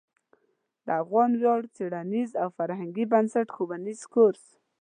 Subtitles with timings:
[0.85, 4.43] د افغان ویاړ څیړنیز او فرهنګي بنسټ ښوونیز کورس